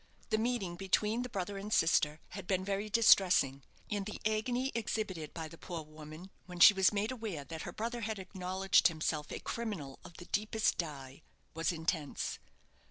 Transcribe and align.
The 0.31 0.39
meeting 0.39 0.77
between 0.77 1.21
the 1.21 1.29
brother 1.29 1.59
and 1.59 1.71
sister 1.71 2.21
had 2.29 2.47
been 2.47 2.65
very 2.65 2.89
distressing, 2.89 3.61
and 3.87 4.07
the 4.07 4.19
agony 4.25 4.71
exhibited 4.73 5.31
by 5.31 5.47
the 5.47 5.59
poor 5.59 5.83
woman 5.83 6.31
when 6.47 6.59
she 6.59 6.73
was 6.73 6.91
made 6.91 7.11
aware 7.11 7.43
that 7.43 7.61
her 7.61 7.71
brother 7.71 8.01
had 8.01 8.17
acknowledged 8.17 8.87
himself 8.87 9.31
a 9.31 9.39
criminal 9.39 9.99
of 10.03 10.17
the 10.17 10.25
deepest 10.25 10.79
dye, 10.79 11.21
was 11.53 11.71
intense. 11.71 12.39